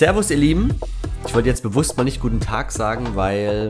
[0.00, 0.72] Servus ihr Lieben.
[1.26, 3.68] Ich wollte jetzt bewusst mal nicht guten Tag sagen, weil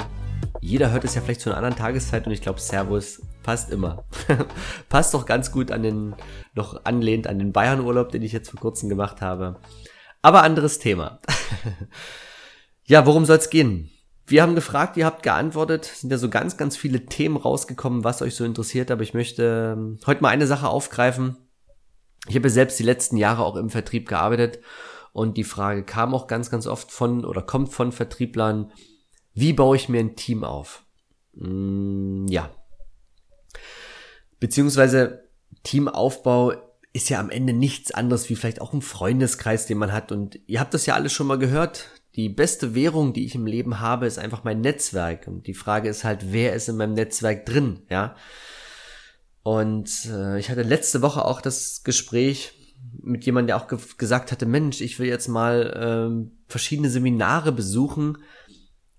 [0.61, 4.05] jeder hört es ja vielleicht zu einer anderen Tageszeit und ich glaube Servus passt immer.
[4.89, 6.15] passt doch ganz gut an den,
[6.55, 9.57] noch anlehnt an den Bayern-Urlaub, den ich jetzt vor kurzem gemacht habe.
[10.23, 11.19] Aber anderes Thema.
[12.85, 13.91] ja, worum soll es gehen?
[14.29, 15.85] Wir haben gefragt, ihr habt geantwortet.
[15.85, 18.93] Sind ja so ganz, ganz viele Themen rausgekommen, was euch so interessiert.
[18.93, 21.39] Aber ich möchte ähm, heute mal eine Sache aufgreifen.
[22.29, 24.61] Ich habe selbst die letzten Jahre auch im Vertrieb gearbeitet
[25.13, 28.73] und die Frage kam auch ganz, ganz oft von oder kommt von Vertrieblern,
[29.35, 30.85] wie baue ich mir ein Team auf?
[31.35, 32.51] Mm, ja.
[34.39, 35.29] Beziehungsweise
[35.63, 36.53] Teamaufbau
[36.93, 40.13] ist ja am Ende nichts anderes wie vielleicht auch ein Freundeskreis, den man hat.
[40.13, 41.89] Und ihr habt das ja alles schon mal gehört.
[42.17, 45.29] Die beste Währung, die ich im Leben habe, ist einfach mein Netzwerk.
[45.29, 48.17] Und die Frage ist halt, wer ist in meinem Netzwerk drin, ja?
[49.43, 52.53] Und äh, ich hatte letzte Woche auch das Gespräch
[53.03, 57.53] mit jemandem, der auch ge gesagt hatte, Mensch, ich will jetzt mal ähm, verschiedene Seminare
[57.53, 58.19] besuchen,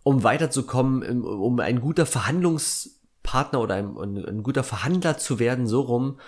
[0.03, 6.19] um weiterzukommen, um ein guter Verhandlungspartner oder ein, ein guter Verhandler zu werden, so rum,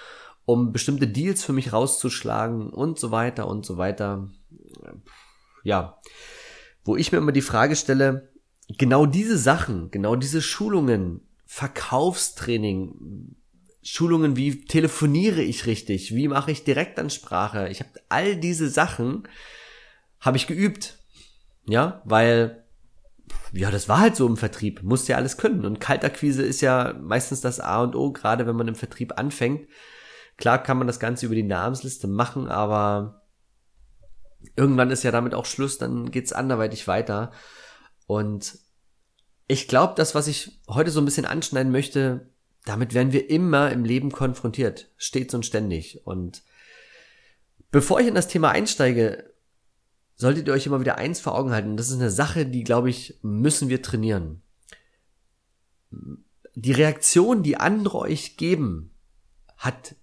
[0.45, 4.29] um bestimmte Deals für mich rauszuschlagen und so weiter und so weiter.
[5.63, 5.99] Ja,
[6.83, 8.29] wo ich mir immer die Frage stelle,
[8.77, 13.35] genau diese Sachen, genau diese Schulungen, Verkaufstraining,
[13.83, 17.67] Schulungen wie telefoniere ich richtig, wie mache ich Direktansprache.
[17.69, 19.27] Ich habe all diese Sachen
[20.19, 20.99] habe ich geübt.
[21.65, 22.63] Ja, weil
[23.51, 26.93] ja, das war halt so im Vertrieb, musste ja alles können und Kaltakquise ist ja
[26.99, 29.67] meistens das A und O, gerade wenn man im Vertrieb anfängt.
[30.37, 33.21] Klar kann man das Ganze über die Namensliste machen, aber
[34.55, 37.31] irgendwann ist ja damit auch Schluss, dann geht's anderweitig weiter.
[38.07, 38.57] Und
[39.47, 42.32] ich glaube, das, was ich heute so ein bisschen anschneiden möchte,
[42.65, 46.05] damit werden wir immer im Leben konfrontiert, stets und ständig.
[46.05, 46.43] Und
[47.71, 49.33] bevor ich in das Thema einsteige,
[50.15, 51.77] solltet ihr euch immer wieder eins vor Augen halten.
[51.77, 54.41] Das ist eine Sache, die, glaube ich, müssen wir trainieren.
[56.55, 58.91] Die Reaktion, die andere euch geben,
[59.57, 59.95] hat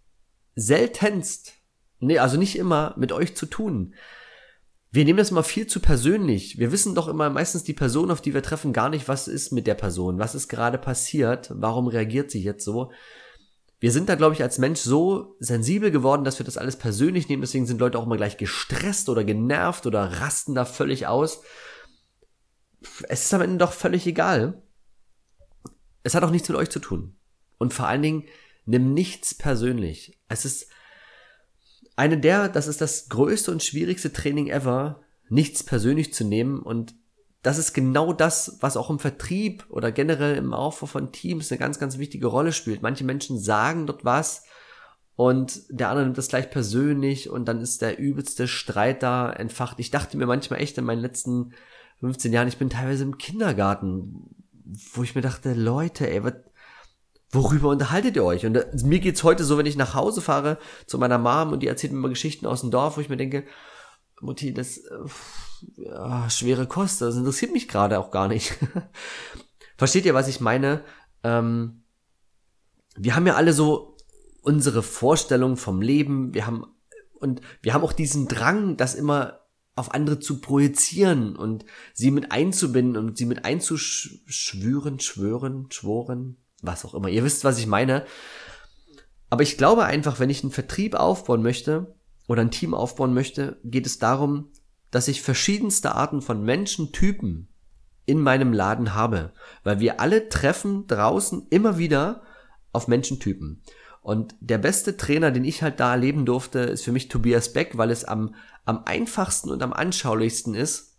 [0.54, 1.54] seltenst,
[2.00, 3.94] nee, also nicht immer mit euch zu tun
[4.92, 6.58] wir nehmen das immer viel zu persönlich.
[6.58, 9.52] Wir wissen doch immer meistens die Person, auf die wir treffen, gar nicht, was ist
[9.52, 12.90] mit der Person, was ist gerade passiert, warum reagiert sie jetzt so.
[13.78, 17.28] Wir sind da, glaube ich, als Mensch so sensibel geworden, dass wir das alles persönlich
[17.28, 17.40] nehmen.
[17.40, 21.40] Deswegen sind Leute auch immer gleich gestresst oder genervt oder rasten da völlig aus.
[23.08, 24.62] Es ist am Ende doch völlig egal.
[26.02, 27.16] Es hat auch nichts mit euch zu tun.
[27.58, 28.24] Und vor allen Dingen,
[28.66, 30.20] nimm nichts persönlich.
[30.28, 30.66] Es ist,
[31.96, 36.94] eine der, das ist das größte und schwierigste Training ever, nichts persönlich zu nehmen und
[37.42, 41.58] das ist genau das, was auch im Vertrieb oder generell im Aufbau von Teams eine
[41.58, 42.82] ganz, ganz wichtige Rolle spielt.
[42.82, 44.44] Manche Menschen sagen dort was
[45.16, 49.78] und der andere nimmt das gleich persönlich und dann ist der übelste Streit da entfacht.
[49.80, 51.52] Ich dachte mir manchmal echt in meinen letzten
[52.00, 54.34] 15 Jahren, ich bin teilweise im Kindergarten,
[54.92, 56.34] wo ich mir dachte, Leute, ey, was,
[57.30, 58.46] worüber unterhaltet ihr euch?
[58.46, 61.62] Und äh, mir geht's heute so, wenn ich nach Hause fahre zu meiner Mom und
[61.62, 63.44] die erzählt mir immer Geschichten aus dem Dorf, wo ich mir denke,
[64.20, 64.98] Mutti, das äh,
[65.76, 68.56] ja, schwere Kost, das interessiert mich gerade auch gar nicht.
[69.76, 70.82] Versteht ihr, was ich meine?
[71.22, 71.84] Ähm,
[72.96, 73.96] wir haben ja alle so
[74.42, 76.64] unsere Vorstellung vom Leben, wir haben
[77.14, 79.40] und wir haben auch diesen Drang, das immer
[79.76, 81.64] auf andere zu projizieren und
[81.94, 87.08] sie mit einzubinden und sie mit einzuschwören, schwören, schworen, was auch immer.
[87.08, 88.04] Ihr wisst, was ich meine.
[89.28, 91.94] Aber ich glaube einfach, wenn ich einen Vertrieb aufbauen möchte
[92.26, 94.50] oder ein Team aufbauen möchte, geht es darum,
[94.90, 97.48] dass ich verschiedenste Arten von Menschentypen
[98.06, 99.32] in meinem Laden habe.
[99.62, 102.22] Weil wir alle treffen draußen immer wieder
[102.72, 103.62] auf Menschentypen.
[104.02, 107.76] Und der beste Trainer, den ich halt da erleben durfte, ist für mich Tobias Beck,
[107.76, 108.34] weil es am,
[108.64, 110.98] am einfachsten und am anschaulichsten ist.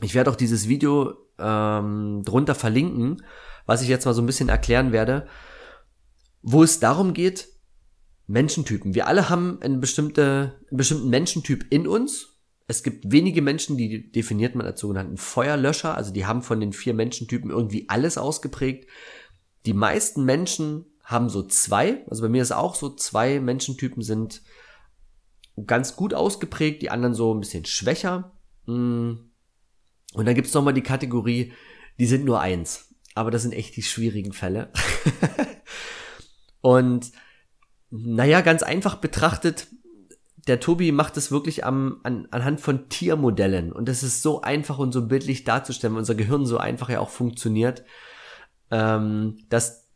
[0.00, 3.22] Ich werde auch dieses Video ähm, drunter verlinken
[3.66, 5.26] was ich jetzt mal so ein bisschen erklären werde,
[6.42, 7.48] wo es darum geht,
[8.26, 8.94] Menschentypen.
[8.94, 12.28] Wir alle haben einen, bestimmte, einen bestimmten Menschentyp in uns.
[12.66, 16.72] Es gibt wenige Menschen, die definiert man als sogenannten Feuerlöscher, also die haben von den
[16.72, 18.88] vier Menschentypen irgendwie alles ausgeprägt.
[19.66, 24.42] Die meisten Menschen haben so zwei, also bei mir ist auch so, zwei Menschentypen sind
[25.66, 28.32] ganz gut ausgeprägt, die anderen so ein bisschen schwächer.
[28.66, 29.12] Mm.
[30.14, 31.52] Und dann gibt's noch mal die Kategorie,
[31.98, 32.94] die sind nur eins.
[33.14, 34.72] Aber das sind echt die schwierigen Fälle.
[36.60, 37.12] und
[37.90, 39.68] naja, ganz einfach betrachtet,
[40.46, 43.72] der Tobi macht es wirklich am, an, anhand von Tiermodellen.
[43.72, 47.00] Und das ist so einfach und so bildlich darzustellen, weil unser Gehirn so einfach ja
[47.00, 47.84] auch funktioniert,
[48.70, 49.88] ähm, dass,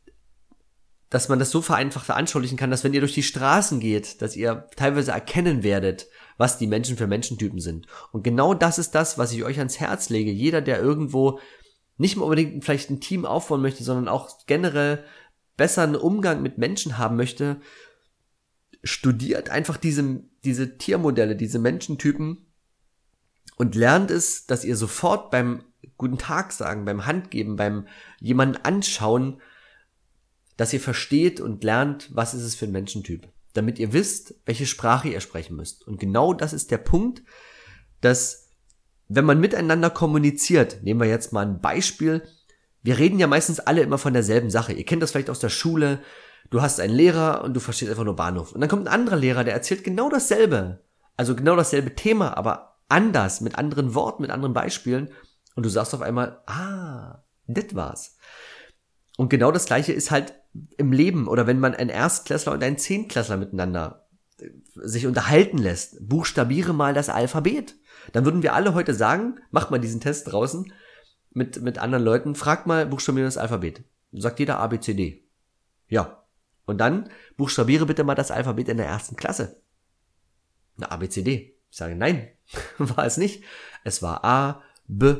[1.11, 4.37] dass man das so vereinfacht veranschaulichen kann, dass wenn ihr durch die Straßen geht, dass
[4.37, 6.07] ihr teilweise erkennen werdet,
[6.39, 7.87] was die Menschen für Menschentypen sind.
[8.13, 10.31] Und genau das ist das, was ich euch ans Herz lege.
[10.31, 11.41] Jeder, der irgendwo
[11.99, 15.05] nicht mal unbedingt vielleicht ein Team aufbauen möchte, sondern auch generell
[15.57, 17.61] besseren Umgang mit Menschen haben möchte,
[18.85, 22.47] studiert einfach diese, diese Tiermodelle, diese Menschentypen
[23.57, 25.65] und lernt es, dass ihr sofort beim
[25.97, 27.89] Guten Tag sagen, beim Handgeben, beim
[28.21, 29.41] jemanden anschauen,
[30.57, 34.67] dass ihr versteht und lernt, was ist es für ein Menschentyp, damit ihr wisst, welche
[34.67, 35.87] Sprache ihr sprechen müsst.
[35.87, 37.23] Und genau das ist der Punkt,
[38.01, 38.49] dass
[39.09, 42.23] wenn man miteinander kommuniziert, nehmen wir jetzt mal ein Beispiel,
[42.83, 44.73] wir reden ja meistens alle immer von derselben Sache.
[44.73, 46.01] Ihr kennt das vielleicht aus der Schule,
[46.51, 48.53] du hast einen Lehrer und du verstehst einfach nur Bahnhof.
[48.53, 50.85] Und dann kommt ein anderer Lehrer, der erzählt genau dasselbe.
[51.17, 55.11] Also genau dasselbe Thema, aber anders, mit anderen Worten, mit anderen Beispielen.
[55.57, 58.17] Und du sagst auf einmal, ah, das war's.
[59.17, 60.35] Und genau das gleiche ist halt
[60.77, 64.09] im Leben oder wenn man ein Erstklässler und ein Zehntklässler miteinander
[64.39, 66.09] äh, sich unterhalten lässt.
[66.09, 67.75] Buchstabiere mal das Alphabet.
[68.13, 70.73] Dann würden wir alle heute sagen, mach mal diesen Test draußen
[71.33, 73.85] mit, mit anderen Leuten, frag mal, buchstabiere das Alphabet.
[74.13, 75.25] Sagt jeder A, B, C, D.
[75.89, 76.25] Ja,
[76.65, 79.61] und dann buchstabiere bitte mal das Alphabet in der ersten Klasse.
[80.77, 81.57] Na, A, B, C, D.
[81.71, 82.29] Ich sage, nein,
[82.79, 83.45] war es nicht.
[83.85, 85.17] Es war A, B,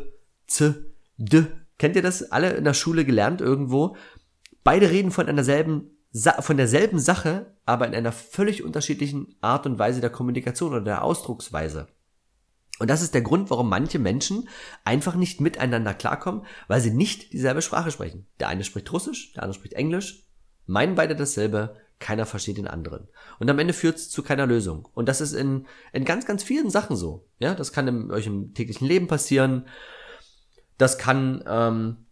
[0.47, 0.75] C,
[1.17, 1.47] D.
[1.79, 3.97] Kennt ihr das alle in der Schule gelernt irgendwo?
[4.69, 5.97] Beide reden von einer selben,
[6.41, 11.05] von derselben Sache, aber in einer völlig unterschiedlichen Art und Weise der Kommunikation oder der
[11.05, 11.89] Ausdrucksweise.
[12.79, 14.47] Und das ist der Grund, warum manche Menschen
[14.85, 18.27] einfach nicht miteinander klarkommen, weil sie nicht dieselbe Sprache sprechen.
[18.41, 20.29] Der eine spricht Russisch, der andere spricht Englisch,
[20.67, 23.09] meinen beide dasselbe, keiner versteht den anderen.
[23.39, 24.87] Und am Ende führt es zu keiner Lösung.
[24.93, 27.27] Und das ist in, in ganz, ganz vielen Sachen so.
[27.39, 29.67] Ja, das kann in euch im täglichen Leben passieren.
[30.77, 32.05] Das kann ähm,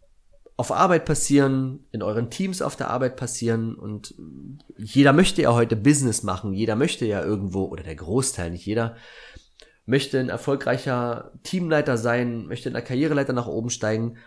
[0.57, 3.75] auf Arbeit passieren, in euren Teams auf der Arbeit passieren.
[3.75, 4.15] Und
[4.75, 6.53] jeder möchte ja heute Business machen.
[6.53, 8.95] Jeder möchte ja irgendwo, oder der Großteil, nicht jeder,
[9.85, 14.17] möchte ein erfolgreicher Teamleiter sein, möchte in der Karriereleiter nach oben steigen.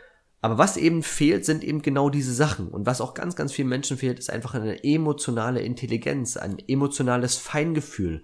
[0.40, 2.68] Aber was eben fehlt, sind eben genau diese Sachen.
[2.68, 7.36] Und was auch ganz, ganz vielen Menschen fehlt, ist einfach eine emotionale Intelligenz, ein emotionales
[7.36, 8.22] Feingefühl.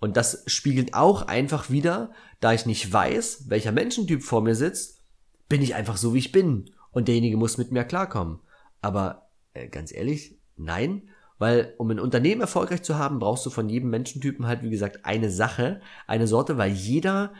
[0.00, 5.02] Und das spiegelt auch einfach wieder, da ich nicht weiß, welcher Menschentyp vor mir sitzt,
[5.48, 6.70] bin ich einfach so, wie ich bin.
[6.94, 8.40] Und derjenige muss mit mir klarkommen.
[8.80, 11.10] Aber äh, ganz ehrlich, nein.
[11.38, 15.04] Weil um ein Unternehmen erfolgreich zu haben, brauchst du von jedem Menschentypen halt, wie gesagt,
[15.04, 17.34] eine Sache, eine Sorte, weil jeder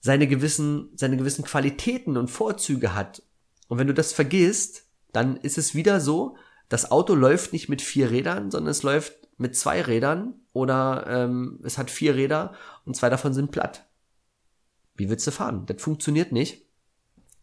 [0.00, 3.22] seine gewissen, seine gewissen Qualitäten und Vorzüge hat.
[3.68, 6.36] Und wenn du das vergisst, dann ist es wieder so,
[6.68, 11.60] das Auto läuft nicht mit vier Rädern, sondern es läuft mit zwei Rädern oder ähm,
[11.62, 12.54] es hat vier Räder
[12.84, 13.86] und zwei davon sind platt.
[14.94, 15.64] Wie willst du fahren?
[15.66, 16.63] Das funktioniert nicht.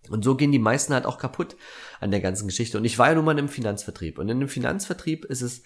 [0.09, 1.55] Und so gehen die meisten halt auch kaputt
[1.99, 2.77] an der ganzen Geschichte.
[2.77, 4.17] Und ich war ja nun mal im Finanzvertrieb.
[4.17, 5.63] Und in dem Finanzvertrieb ist es,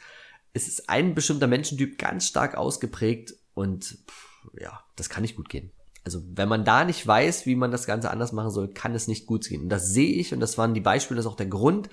[0.53, 5.49] ist es ein bestimmter Menschentyp ganz stark ausgeprägt und pff, ja, das kann nicht gut
[5.49, 5.71] gehen.
[6.03, 9.07] Also wenn man da nicht weiß, wie man das Ganze anders machen soll, kann es
[9.07, 9.63] nicht gut gehen.
[9.63, 11.89] Und das sehe ich und das waren die Beispiele, das ist auch der Grund,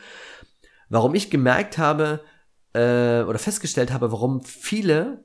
[0.90, 2.22] warum ich gemerkt habe
[2.74, 5.24] äh, oder festgestellt habe, warum viele,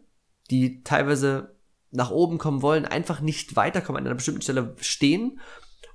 [0.50, 1.58] die teilweise
[1.92, 5.40] nach oben kommen wollen, einfach nicht weiterkommen, an einer bestimmten Stelle stehen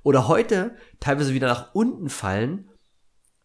[0.03, 2.69] oder heute teilweise wieder nach unten fallen,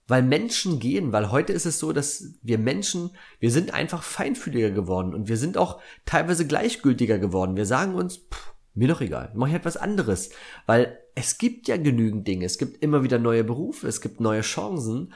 [0.06, 3.10] weil Menschen gehen, weil heute ist es so, dass wir Menschen,
[3.40, 7.56] wir sind einfach feinfühliger geworden und wir sind auch teilweise gleichgültiger geworden.
[7.56, 10.30] Wir sagen uns, pff, mir doch egal, mache ich etwas anderes,
[10.66, 14.40] weil es gibt ja genügend Dinge, es gibt immer wieder neue Berufe, es gibt neue
[14.40, 15.12] Chancen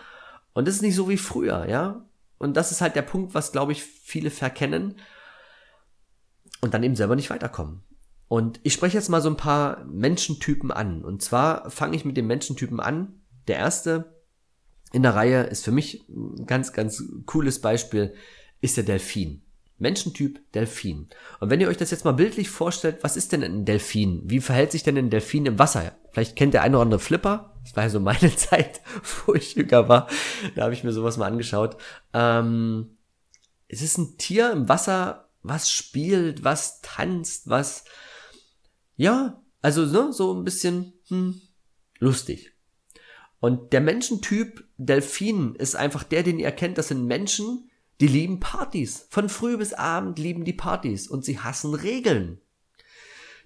[0.53, 2.05] und das ist nicht so wie früher, ja?
[2.39, 4.97] Und das ist halt der Punkt, was glaube ich viele verkennen
[6.61, 7.83] und dann eben selber nicht weiterkommen.
[8.33, 11.05] Und ich spreche jetzt mal so ein paar Menschentypen an.
[11.05, 13.21] Und zwar fange ich mit den Menschentypen an.
[13.47, 14.15] Der erste
[14.91, 18.15] in der Reihe ist für mich ein ganz, ganz cooles Beispiel,
[18.63, 19.43] ist der Delfin.
[19.77, 21.11] Menschentyp Delfin.
[21.41, 24.23] Und wenn ihr euch das jetzt mal bildlich vorstellt, was ist denn ein Delfin?
[24.25, 25.93] Wie verhält sich denn ein Delfin im Wasser?
[26.11, 27.61] Vielleicht kennt der eine oder andere Flipper.
[27.65, 28.81] Das war ja so meine Zeit,
[29.27, 30.09] wo ich jünger war.
[30.55, 31.77] Da habe ich mir sowas mal angeschaut.
[32.15, 32.97] Ähm,
[33.69, 37.85] es ist ein Tier im Wasser, was spielt, was tanzt, was,
[38.97, 41.41] ja, also ne, so ein bisschen hm,
[41.99, 42.53] lustig.
[43.41, 46.79] Und der Menschentyp Delfin ist einfach der, den ihr kennt.
[46.79, 47.71] Das sind Menschen,
[48.03, 49.07] Die lieben Partys.
[49.11, 52.41] Von früh bis abend lieben die Partys und sie hassen Regeln.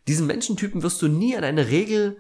[0.08, 2.16] Diesen Menschentypen wirst du nie an eine Regel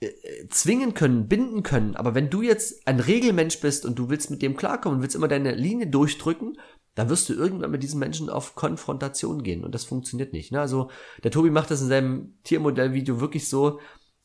[0.00, 0.08] äh,
[0.48, 1.94] zwingen können, binden können.
[1.94, 5.16] Aber wenn du jetzt ein Regelmensch bist und du willst mit dem klarkommen und willst
[5.16, 6.58] immer deine Linie durchdrücken,
[6.98, 10.50] dann wirst du irgendwann mit diesen Menschen auf Konfrontation gehen und das funktioniert nicht.
[10.50, 10.60] Ne?
[10.60, 10.90] Also
[11.22, 13.78] der Tobi macht das in seinem Tiermodellvideo wirklich so,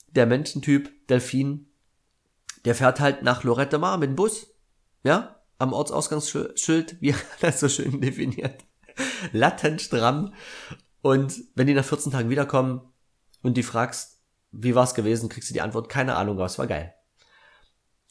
[0.08, 1.68] der Menschentyp Delfin,
[2.66, 4.56] der fährt halt nach Lorette Mar mit dem Bus,
[5.04, 8.66] ja, am Ortsausgangsschild, wie er das so schön definiert,
[9.34, 10.34] latent stramm.
[11.04, 12.82] Und wenn die nach 14 Tagen wiederkommen
[13.44, 14.20] und die fragst,
[14.52, 16.96] wie war's gewesen, kriegst du die Antwort, keine Ahnung, aber es war geil.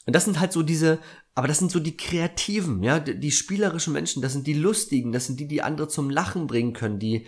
[0.07, 0.99] Und das sind halt so diese,
[1.35, 5.13] aber das sind so die kreativen, ja, die, die spielerischen Menschen, das sind die lustigen,
[5.13, 7.27] das sind die, die andere zum Lachen bringen können, die,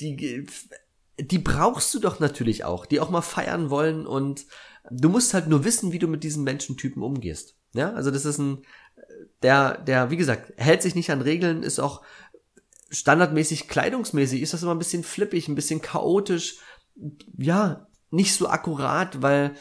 [0.00, 0.46] die,
[1.18, 4.46] die brauchst du doch natürlich auch, die auch mal feiern wollen und
[4.90, 7.56] du musst halt nur wissen, wie du mit diesen Menschentypen umgehst.
[7.72, 8.62] Ja, also das ist ein,
[9.42, 12.02] der, der, wie gesagt, hält sich nicht an Regeln, ist auch
[12.90, 16.58] standardmäßig kleidungsmäßig, ist das immer ein bisschen flippig, ein bisschen chaotisch,
[17.36, 19.54] ja, nicht so akkurat, weil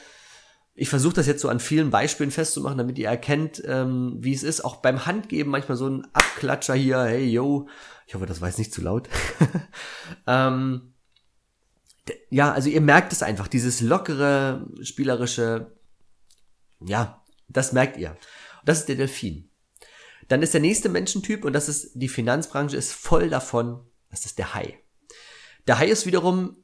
[0.76, 4.42] ich versuche das jetzt so an vielen Beispielen festzumachen, damit ihr erkennt, ähm, wie es
[4.42, 4.66] ist.
[4.66, 7.68] Auch beim Handgeben manchmal so ein Abklatscher hier, hey yo.
[8.08, 9.08] Ich hoffe, das war jetzt nicht zu laut.
[10.28, 10.94] ähm,
[12.30, 15.78] ja, also ihr merkt es einfach, dieses lockere, spielerische,
[16.84, 18.18] ja, das merkt ihr.
[18.66, 19.50] das ist der Delfin.
[20.28, 24.40] Dann ist der nächste Menschentyp, und das ist die Finanzbranche, ist voll davon, das ist
[24.40, 24.80] der Hai.
[25.68, 26.63] Der Hai ist wiederum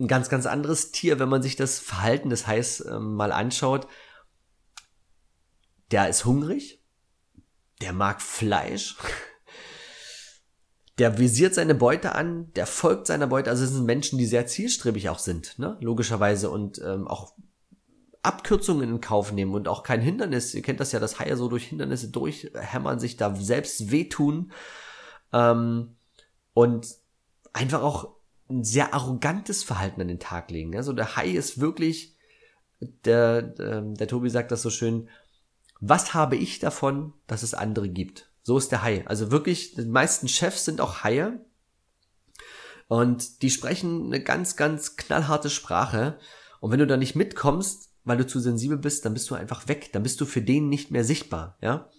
[0.00, 3.86] ein ganz, ganz anderes Tier, wenn man sich das Verhalten des Hais äh, mal anschaut.
[5.90, 6.82] Der ist hungrig,
[7.80, 8.96] der mag Fleisch,
[10.98, 13.50] der visiert seine Beute an, der folgt seiner Beute.
[13.50, 15.76] Also es sind Menschen, die sehr zielstrebig auch sind, ne?
[15.80, 17.34] logischerweise und ähm, auch
[18.22, 20.54] Abkürzungen in Kauf nehmen und auch kein Hindernis.
[20.54, 24.52] Ihr kennt das ja, dass Haie so durch Hindernisse durchhämmern, sich da selbst wehtun
[25.32, 25.96] ähm,
[26.54, 26.86] und
[27.52, 28.13] einfach auch
[28.48, 30.76] ein sehr arrogantes Verhalten an den Tag legen.
[30.76, 32.16] Also der Hai ist wirklich,
[32.80, 35.08] der, der, ähm, der Tobi sagt das so schön,
[35.80, 38.30] was habe ich davon, dass es andere gibt?
[38.42, 39.04] So ist der Hai.
[39.06, 41.40] Also wirklich, die meisten Chefs sind auch Haie.
[42.88, 46.18] Und die sprechen eine ganz, ganz knallharte Sprache.
[46.60, 49.68] Und wenn du da nicht mitkommst, weil du zu sensibel bist, dann bist du einfach
[49.68, 49.90] weg.
[49.92, 51.90] Dann bist du für den nicht mehr sichtbar, ja.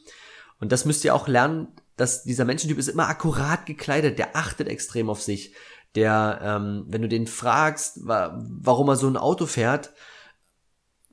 [0.59, 4.67] Und das müsst ihr auch lernen, dass dieser Menschentyp ist immer akkurat gekleidet, der achtet
[4.67, 5.53] extrem auf sich
[5.95, 9.93] der, ähm, wenn du den fragst, wa warum er so ein Auto fährt,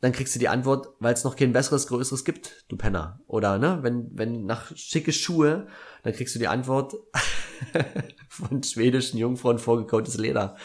[0.02, 3.20] dann kriegst du die Antwort, weil es noch kein besseres, größeres gibt, du Penner.
[3.28, 5.68] Oder ne, wenn, wenn nach schicke Schuhe,
[6.02, 6.94] dann kriegst du die Antwort
[8.28, 10.56] von schwedischen Jungfrauen vorgekautes Leder.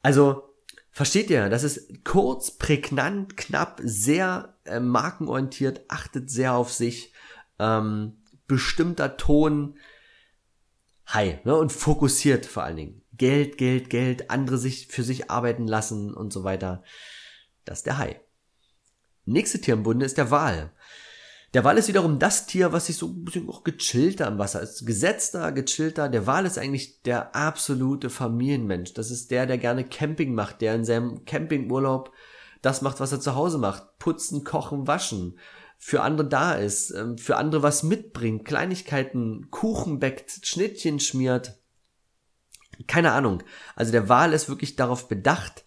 [0.00, 0.54] Also,
[0.90, 7.12] versteht ihr, das ist kurz, prägnant, knapp, sehr äh, markenorientiert, achtet sehr auf sich,
[7.58, 9.76] ähm, bestimmter Ton,
[11.12, 13.02] high ne, und fokussiert vor allen Dingen.
[13.16, 16.82] Geld, Geld, Geld, andere sich für sich arbeiten lassen und so weiter.
[17.64, 18.20] Das ist der Hai.
[19.24, 20.72] Nächste Tier im Bunde ist der Wal.
[21.54, 24.60] Der Wal ist wiederum das Tier, was sich so ein bisschen auch gechillter am Wasser
[24.60, 24.86] ist.
[24.86, 26.08] Gesetzter, gechillter.
[26.08, 28.92] Der Wal ist eigentlich der absolute Familienmensch.
[28.94, 32.12] Das ist der, der gerne Camping macht, der in seinem Campingurlaub
[32.62, 33.98] das macht, was er zu Hause macht.
[33.98, 35.38] Putzen, kochen, waschen.
[35.78, 41.58] Für andere da ist, ähm, für andere was mitbringt, Kleinigkeiten, Kuchen bäckt, Schnittchen schmiert
[42.86, 43.42] keine Ahnung.
[43.74, 45.64] Also der Wal ist wirklich darauf bedacht.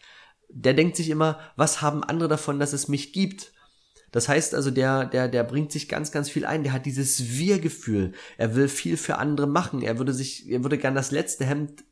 [0.49, 3.51] Der denkt sich immer, was haben andere davon, dass es mich gibt?
[4.11, 6.63] Das heißt also, der, der, der bringt sich ganz, ganz viel ein.
[6.63, 8.13] Der hat dieses Wir-Gefühl.
[8.37, 9.81] Er will viel für andere machen.
[9.81, 11.83] Er würde sich, er würde gern das letzte Hemd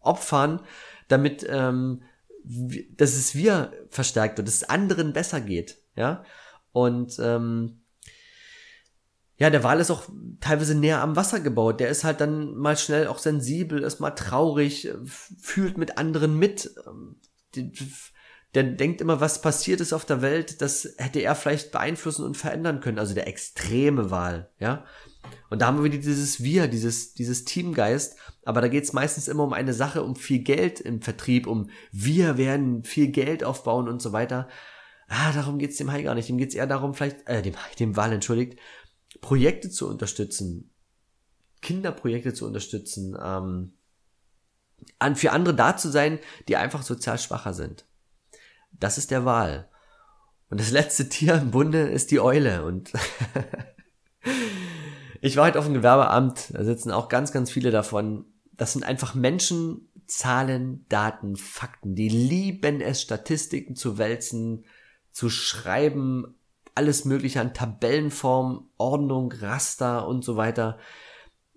[0.00, 0.60] opfern,
[1.08, 2.02] damit, ähm,
[2.44, 5.78] dass es wir verstärkt wird, dass es anderen besser geht.
[5.96, 6.24] Ja.
[6.72, 7.80] Und ähm,
[9.38, 10.04] ja, der Wal ist auch
[10.40, 11.80] teilweise näher am Wasser gebaut.
[11.80, 16.74] Der ist halt dann mal schnell auch sensibel, ist mal traurig, fühlt mit anderen mit.
[18.54, 22.38] Der denkt immer, was passiert ist auf der Welt, das hätte er vielleicht beeinflussen und
[22.38, 22.98] verändern können.
[22.98, 24.84] Also der extreme Wal, ja.
[25.50, 28.16] Und da haben wir wieder dieses Wir, dieses, dieses Teamgeist.
[28.44, 31.68] Aber da geht es meistens immer um eine Sache, um viel Geld im Vertrieb, um
[31.92, 34.48] wir werden viel Geld aufbauen und so weiter.
[35.08, 36.28] Ah, darum geht's dem Hai gar nicht.
[36.28, 38.58] Dem geht's eher darum, vielleicht, äh, dem, dem Wal, entschuldigt,
[39.20, 40.70] Projekte zu unterstützen,
[41.62, 43.72] Kinderprojekte zu unterstützen, ähm,
[44.98, 46.18] an für andere da zu sein,
[46.48, 47.86] die einfach sozial schwacher sind.
[48.72, 49.68] Das ist der Wahl.
[50.50, 52.64] Und das letzte Tier im Bunde ist die Eule.
[52.64, 52.92] Und
[55.20, 58.26] ich war heute auf dem Gewerbeamt, da sitzen auch ganz, ganz viele davon.
[58.52, 61.94] Das sind einfach Menschen, Zahlen, Daten, Fakten.
[61.94, 64.64] Die lieben es, Statistiken zu wälzen,
[65.10, 66.36] zu schreiben,
[66.76, 70.78] alles mögliche an Tabellenform, Ordnung, Raster und so weiter.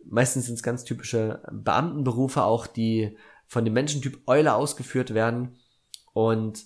[0.05, 5.57] Meistens sind es ganz typische Beamtenberufe auch, die von dem Menschentyp Eule ausgeführt werden.
[6.13, 6.65] Und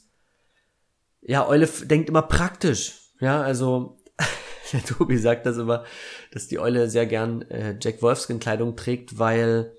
[1.21, 3.11] ja, Eule denkt immer praktisch.
[3.19, 3.97] Ja, also
[4.73, 5.83] der Tobi sagt das immer,
[6.31, 9.75] dass die Eule sehr gern äh, Jack Wolfskin Kleidung trägt, weil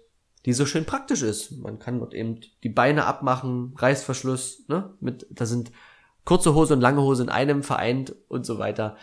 [0.46, 1.52] die so schön praktisch ist.
[1.52, 4.94] Man kann dort eben die Beine abmachen, Reißverschluss, ne?
[5.00, 5.70] Mit, da sind
[6.24, 8.96] kurze Hose und lange Hose in einem vereint und so weiter.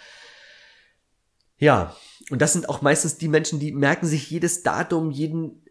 [1.58, 1.96] Ja,
[2.30, 5.64] und das sind auch meistens die Menschen, die merken sich jedes Datum, jeden,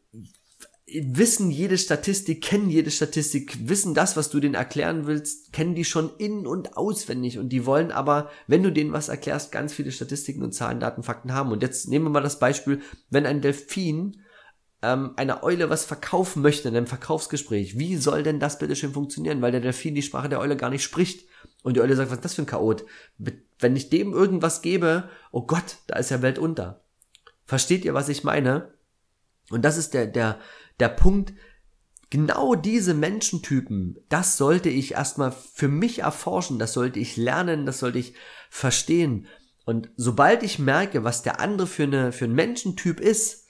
[0.87, 5.85] wissen jede Statistik, kennen jede Statistik, wissen das, was du denen erklären willst, kennen die
[5.85, 9.91] schon in- und auswendig und die wollen aber, wenn du denen was erklärst, ganz viele
[9.91, 11.51] Statistiken und Zahlen, Daten, Fakten haben.
[11.51, 12.81] Und jetzt nehmen wir mal das Beispiel,
[13.11, 14.23] wenn ein Delfin
[14.83, 18.93] ähm, einer Eule was verkaufen möchte in einem Verkaufsgespräch, wie soll denn das bitte schön
[18.93, 19.43] funktionieren?
[19.43, 21.29] Weil der Delfin die Sprache der Eule gar nicht spricht.
[21.63, 22.85] Und die Eule sagt, was ist das für ein Chaot?
[23.59, 26.83] Wenn ich dem irgendwas gebe, oh Gott, da ist ja Welt unter.
[27.45, 28.73] Versteht ihr, was ich meine?
[29.51, 30.39] Und das ist der, der,
[30.79, 31.33] der Punkt,
[32.09, 37.79] genau diese Menschentypen, das sollte ich erstmal für mich erforschen, das sollte ich lernen, das
[37.79, 38.15] sollte ich
[38.49, 39.27] verstehen.
[39.65, 43.47] Und sobald ich merke, was der andere für, eine, für ein Menschentyp ist,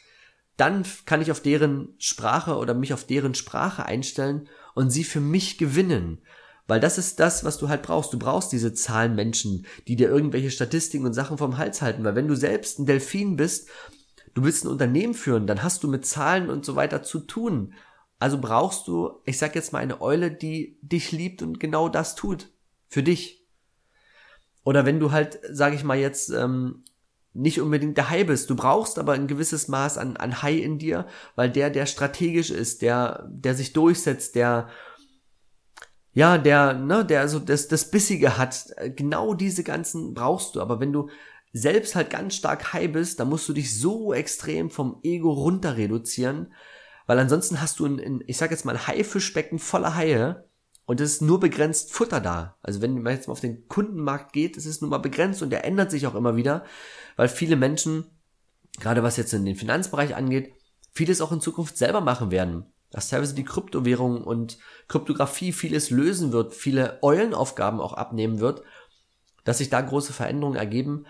[0.57, 5.21] dann kann ich auf deren Sprache oder mich auf deren Sprache einstellen und sie für
[5.21, 6.21] mich gewinnen.
[6.71, 8.13] Weil das ist das, was du halt brauchst.
[8.13, 12.05] Du brauchst diese Zahlenmenschen, die dir irgendwelche Statistiken und Sachen vom Hals halten.
[12.05, 13.69] Weil wenn du selbst ein Delfin bist
[14.35, 17.75] du willst ein Unternehmen führen, dann hast du mit Zahlen und so weiter zu tun.
[18.19, 22.15] Also brauchst du, ich sag jetzt mal, eine Eule, die dich liebt und genau das
[22.15, 22.49] tut.
[22.89, 23.47] Für dich.
[24.65, 26.85] Oder wenn du halt, sag ich mal jetzt, ähm,
[27.33, 28.51] nicht unbedingt der Hai bist.
[28.51, 32.51] Du brauchst aber ein gewisses Maß an, an Hai in dir, weil der, der strategisch
[32.51, 34.69] ist, der, der sich durchsetzt, der,
[36.13, 38.67] ja, der, ne, der so das, das Bissige hat.
[38.97, 40.61] Genau diese ganzen brauchst du.
[40.61, 41.09] Aber wenn du
[41.53, 45.77] selbst halt ganz stark high bist, dann musst du dich so extrem vom Ego runter
[45.77, 46.53] reduzieren,
[47.07, 50.49] weil ansonsten hast du ein, ein ich sag jetzt mal ein Haifischbecken voller Haie
[50.87, 52.57] und es ist nur begrenzt Futter da.
[52.63, 55.51] Also wenn man jetzt mal auf den Kundenmarkt geht, es ist nur mal begrenzt und
[55.51, 56.65] der ändert sich auch immer wieder,
[57.17, 58.05] weil viele Menschen,
[58.79, 60.53] gerade was jetzt in den Finanzbereich angeht,
[60.93, 62.67] vieles auch in Zukunft selber machen werden.
[62.91, 68.63] Dass teilweise die Kryptowährung und Kryptographie vieles lösen wird, viele Eulenaufgaben auch abnehmen wird,
[69.45, 71.07] dass sich da große Veränderungen ergeben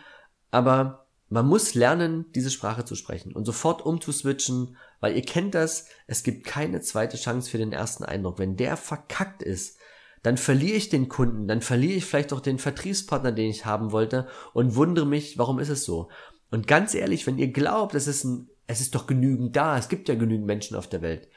[0.51, 5.87] aber man muss lernen, diese Sprache zu sprechen und sofort umzuswitchen, weil ihr kennt das,
[6.07, 8.39] es gibt keine zweite Chance für den ersten Eindruck.
[8.39, 9.79] Wenn der verkackt ist,
[10.23, 13.93] dann verliere ich den Kunden, dann verliere ich vielleicht auch den Vertriebspartner, den ich haben
[13.93, 16.09] wollte und wundere mich, warum ist es so?
[16.51, 19.89] Und ganz ehrlich, wenn ihr glaubt, es ist ein, es ist doch genügend da, es
[19.89, 21.29] gibt ja genügend Menschen auf der Welt.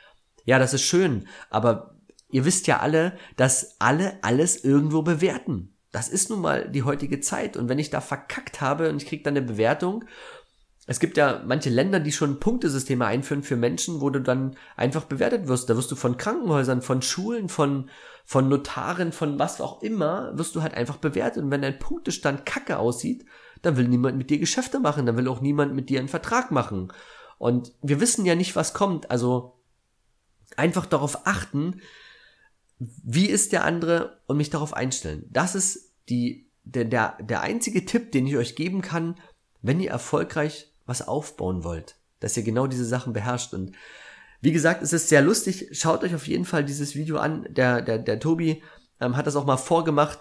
[0.46, 1.96] Ja, das ist schön, aber
[2.30, 7.22] ihr wisst ja alle, dass alle alles irgendwo bewerten das ist nun mal die heutige
[7.22, 7.56] Zeit.
[7.56, 10.04] Und wenn ich da verkackt habe und ich kriege dann eine Bewertung,
[10.88, 15.06] es gibt ja manche Länder, die schon Punktesysteme einführen für Menschen, wo du dann einfach
[15.06, 15.70] bewertet wirst.
[15.70, 17.92] Da wirst du von Krankenhäusern, von Schulen, von,
[18.26, 21.44] von Notaren, von was auch immer, wirst du halt einfach bewertet.
[21.44, 23.26] Und wenn dein Punktestand kacke aussieht,
[23.62, 26.50] dann will niemand mit dir Geschäfte machen, dann will auch niemand mit dir einen Vertrag
[26.50, 26.92] machen.
[27.38, 29.12] Und wir wissen ja nicht, was kommt.
[29.12, 29.60] Also
[30.58, 31.82] einfach darauf achten,
[32.80, 35.26] wie ist der andere und mich darauf einstellen.
[35.30, 39.16] Das ist die, der, der, der einzige Tipp, den ich euch geben kann,
[39.62, 43.54] wenn ihr erfolgreich was aufbauen wollt, dass ihr genau diese Sachen beherrscht.
[43.54, 43.72] Und
[44.42, 45.70] wie gesagt, es ist sehr lustig.
[45.72, 47.48] Schaut euch auf jeden Fall dieses Video an.
[47.50, 48.62] Der, der, der Tobi
[49.00, 50.20] ähm, hat das auch mal vorgemacht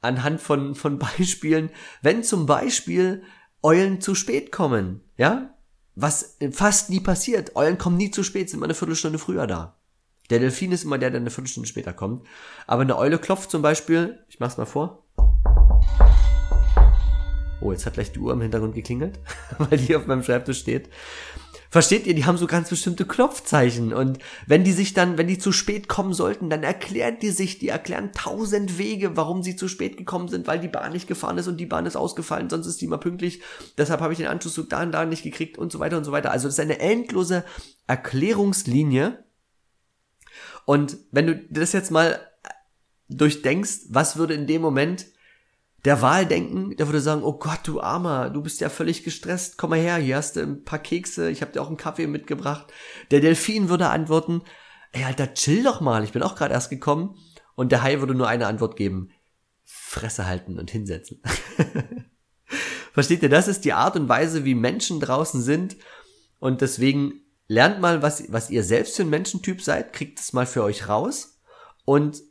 [0.00, 1.70] anhand von, von Beispielen.
[2.02, 3.22] Wenn zum Beispiel
[3.62, 5.54] Eulen zu spät kommen, ja,
[6.00, 7.56] was fast nie passiert.
[7.56, 9.76] Eulen kommen nie zu spät, sind immer eine Viertelstunde früher da.
[10.30, 12.26] Der Delfin ist immer der, der eine Viertelstunde später kommt.
[12.66, 15.04] Aber eine Eule klopft zum Beispiel, ich mach's mal vor.
[17.60, 19.18] Oh, jetzt hat gleich die Uhr im Hintergrund geklingelt,
[19.58, 20.88] weil die auf meinem Schreibtisch steht.
[21.70, 25.38] Versteht ihr, die haben so ganz bestimmte Klopfzeichen und wenn die sich dann, wenn die
[25.38, 29.68] zu spät kommen sollten, dann erklären die sich, die erklären tausend Wege, warum sie zu
[29.68, 32.66] spät gekommen sind, weil die Bahn nicht gefahren ist und die Bahn ist ausgefallen, sonst
[32.66, 33.40] ist die immer pünktlich,
[33.78, 36.10] deshalb habe ich den Anschlusszug da und da nicht gekriegt und so weiter und so
[36.10, 36.32] weiter.
[36.32, 37.44] Also das ist eine endlose
[37.86, 39.22] Erklärungslinie.
[40.64, 42.20] Und wenn du das jetzt mal
[43.08, 45.06] durchdenkst, was würde in dem Moment
[45.84, 49.56] der Wahl denken, der würde sagen, oh Gott, du Armer, du bist ja völlig gestresst,
[49.56, 52.06] komm mal her, hier hast du ein paar Kekse, ich habe dir auch einen Kaffee
[52.06, 52.72] mitgebracht.
[53.10, 54.42] Der Delfin würde antworten,
[54.92, 57.16] ey Alter, chill doch mal, ich bin auch gerade erst gekommen.
[57.54, 59.10] Und der Hai würde nur eine Antwort geben,
[59.64, 61.22] Fresse halten und hinsetzen.
[62.92, 65.76] Versteht ihr, das ist die Art und Weise, wie Menschen draußen sind.
[66.38, 70.46] Und deswegen lernt mal, was, was ihr selbst für ein Menschentyp seid, kriegt es mal
[70.46, 71.40] für euch raus
[71.84, 72.22] und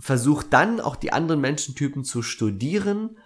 [0.00, 3.18] versucht dann auch die anderen Menschentypen zu studieren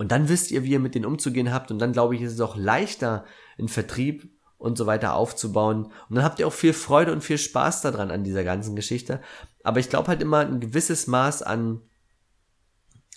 [0.00, 1.70] Und dann wisst ihr, wie ihr mit denen umzugehen habt.
[1.70, 3.26] Und dann glaube ich, ist es auch leichter,
[3.58, 5.92] einen Vertrieb und so weiter aufzubauen.
[6.08, 9.20] Und dann habt ihr auch viel Freude und viel Spaß daran an dieser ganzen Geschichte.
[9.62, 11.82] Aber ich glaube halt immer ein gewisses Maß an,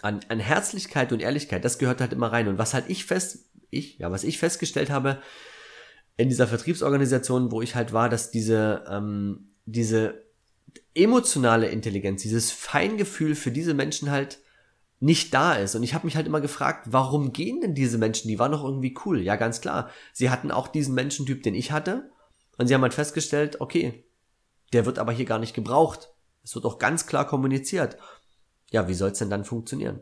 [0.02, 2.50] an, an Herzlichkeit und Ehrlichkeit, das gehört halt immer rein.
[2.50, 5.22] Und was halt ich fest, ich, ja, was ich festgestellt habe
[6.18, 10.23] in dieser Vertriebsorganisation, wo ich halt war, dass diese, ähm, diese
[10.96, 14.40] emotionale Intelligenz, dieses Feingefühl für diese Menschen halt
[15.00, 15.76] nicht da ist.
[15.76, 18.30] Und ich habe mich halt immer gefragt, warum gehen denn diese Menschen?
[18.30, 19.22] Die waren doch irgendwie cool.
[19.22, 19.90] Ja, ganz klar.
[20.14, 22.10] Sie hatten auch diesen Menschentyp, den ich hatte.
[22.58, 24.06] Und sie haben halt festgestellt, okay,
[24.72, 26.14] der wird aber hier gar nicht gebraucht.
[26.44, 27.98] Es wird auch ganz klar kommuniziert.
[28.72, 30.00] Ja, wie soll es denn dann funktionieren?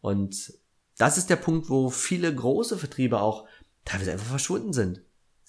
[0.00, 0.54] Und
[0.96, 3.46] das ist der Punkt, wo viele große Vertriebe auch
[3.84, 5.02] teilweise einfach verschwunden sind.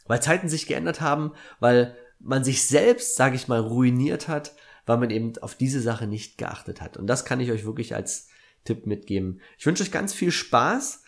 [0.06, 4.56] Weil Zeiten sich geändert haben, weil man sich selbst, sage ich mal, ruiniert hat,
[4.86, 6.98] weil man eben auf diese Sache nicht geachtet hat.
[6.98, 8.28] Und das kann ich euch wirklich als
[8.64, 9.42] Tipp mitgeben.
[9.58, 11.04] Ich wünsche euch ganz viel Spaß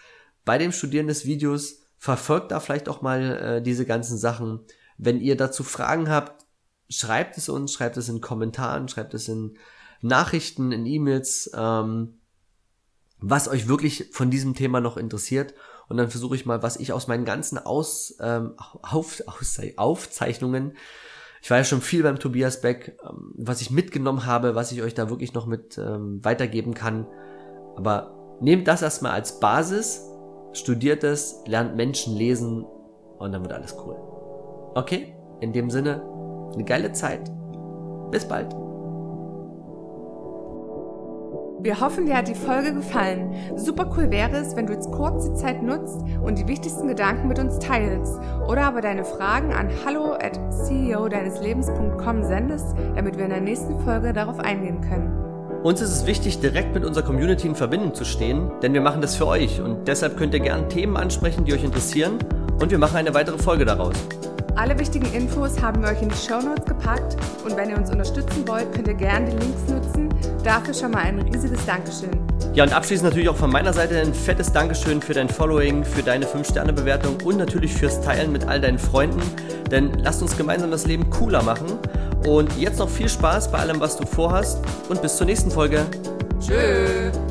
[0.45, 1.82] bei dem Studieren des Videos.
[1.97, 4.62] Verfolgt da vielleicht auch mal äh, diese ganzen Sachen.
[4.97, 6.45] Wenn ihr dazu Fragen habt,
[6.89, 9.58] schreibt es uns, schreibt es in Kommentaren, schreibt es in
[10.02, 12.19] Nachrichten, in E-Mails, ähm,
[13.19, 15.54] was euch wirklich von diesem Thema noch interessiert.
[15.89, 20.76] Und dann versuche ich mal, was ich aus meinen ganzen aus, ähm, auf, aus, Aufzeichnungen,
[21.41, 24.82] ich war ja schon viel beim Tobias Beck, ähm, was ich mitgenommen habe, was ich
[24.82, 27.06] euch da wirklich noch mit ähm, weitergeben kann.
[27.76, 30.02] Aber nehmt das erstmal als Basis,
[30.54, 32.63] studiert es, lernt Menschen lesen
[33.17, 33.96] und dann wird alles cool.
[34.76, 35.15] Okay?
[35.41, 36.02] In dem Sinne,
[36.54, 37.30] eine geile Zeit.
[38.10, 38.56] Bis bald.
[41.63, 43.34] Wir hoffen, dir hat die Folge gefallen.
[43.56, 47.30] Super cool wäre es, wenn du jetzt kurz die Zeit nutzt und die wichtigsten Gedanken
[47.30, 53.15] mit uns teilst oder aber deine Fragen an hallo at ceo deines Lebens.com sendest, damit
[53.15, 55.10] wir in der nächsten Folge darauf eingehen können.
[55.63, 58.99] Uns ist es wichtig, direkt mit unserer Community in Verbindung zu stehen, denn wir machen
[58.99, 62.19] das für euch und deshalb könnt ihr gerne Themen ansprechen, die euch interessieren
[62.60, 63.95] und wir machen eine weitere Folge daraus.
[64.56, 67.89] Alle wichtigen Infos haben wir euch in die Show Notes gepackt und wenn ihr uns
[67.89, 70.12] unterstützen wollt, könnt ihr gerne die Links nutzen.
[70.43, 72.12] Dafür schon mal ein riesiges Dankeschön.
[72.53, 76.03] Ja, und abschließend natürlich auch von meiner Seite ein fettes Dankeschön für dein Following, für
[76.03, 79.21] deine 5-Sterne-Bewertung und natürlich fürs Teilen mit all deinen Freunden.
[79.71, 81.79] Denn lasst uns gemeinsam das Leben cooler machen.
[82.27, 84.59] Und jetzt noch viel Spaß bei allem, was du vorhast
[84.89, 85.86] und bis zur nächsten Folge.
[86.39, 87.22] Tschüss.